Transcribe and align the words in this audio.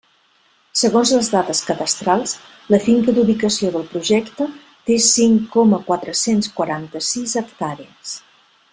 Segons 0.79 1.11
les 1.15 1.27
dades 1.33 1.61
cadastrals 1.67 2.33
la 2.75 2.79
finca 2.87 3.15
d'ubicació 3.19 3.71
del 3.77 3.85
Projecte 3.93 4.49
té 4.89 4.99
cinc 5.11 5.47
coma 5.59 5.83
quatre-cents 5.91 6.53
quaranta-sis 6.61 7.41
hectàrees. 7.45 8.21